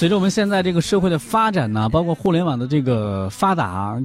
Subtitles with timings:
[0.00, 4.00] 随着我们现在这个社会的发展呢，包括互联网的这个发达，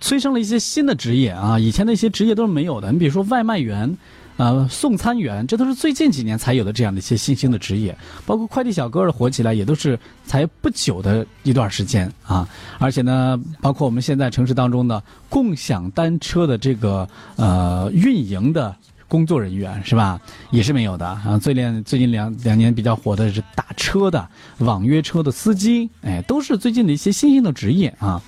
[0.00, 1.58] 催生了一些新的职业啊。
[1.58, 3.94] 以前的一些职业都是没有的，你比如说外卖员，
[4.38, 7.94] 呃，送餐员，这都是最近几年才有的这样的一些新兴的职业。
[8.24, 12.48] 包括快递小哥的火起来，也都是才不久的一段时间啊。
[12.78, 17.06] 而且呢，包括我们现在城市当中的共享单车的这个
[17.36, 18.74] 呃运营的。
[19.08, 20.20] 工作人员是吧？
[20.50, 21.38] 也是没有的啊。
[21.40, 24.28] 最近最近两两年比较火的是打车的、
[24.58, 28.20] 网约车的司机，哎，都是最近的一些新兴的职业啊。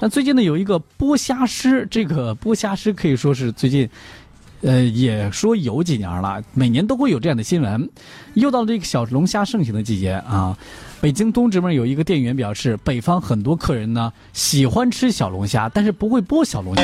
[0.00, 3.88] 那最近呢，有一个剥虾师，这个剥虾师可以说是最近，
[4.62, 7.88] 呃，也说有几年了，每年都会有这样的新闻。
[8.34, 10.56] 又到了这个小龙虾盛行的季节啊，
[11.00, 16.82] 北京东直门有一个店员表示，北方很多客人呢喜欢吃小龙虾，但是不会剥小龙虾，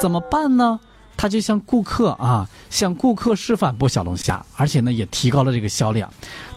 [0.00, 0.78] 怎么办呢？
[1.20, 6.10] 他就向顾客啊，向顾客示范剥小龙虾，而且呢也提高了这个销量。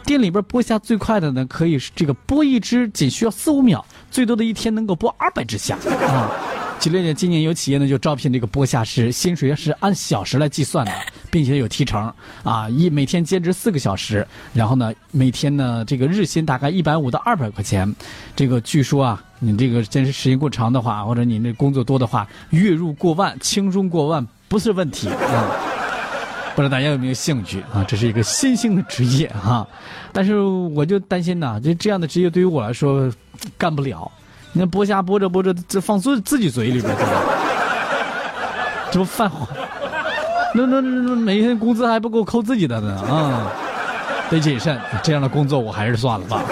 [0.06, 5.76] 店里边剥虾最快的呢，可以这个剥一只仅需要四五秒，最多的一天能够剥二百只虾
[6.08, 6.32] 啊。
[6.80, 10.94] 吉列姐今年有企业呢就招聘这个剥虾师，薪水是按小时来计算的，
[11.30, 17.94] 并且有提成啊，一每天兼职四个小时，然后呢每天呢这个日薪大概一百五到二百块钱。
[18.34, 24.26] 这个据说啊，你这个坚持时间过长的话，或者你那工作多的话，月入过万，轻松过万。
[24.48, 25.50] 不是问题啊，
[26.56, 27.84] 不知道大家有没有兴趣啊？
[27.88, 29.68] 这是一个新兴的职业哈，
[30.12, 33.12] 但是我就担心呐，就这样的职业对于我来说
[33.58, 34.12] 干不了。
[34.52, 37.22] 你看剥虾剥着剥着，这放自自己嘴里边去了，
[38.92, 39.48] 这不犯火？
[40.54, 43.52] 那那那每天工资还不够扣自己的呢啊，
[44.30, 44.80] 得谨慎。
[45.02, 46.44] 这样的工作我还是算了吧。